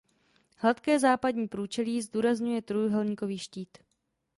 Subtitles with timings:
[0.57, 3.77] Hladké západní průčelí zdůrazňuje trojúhelníkový štít.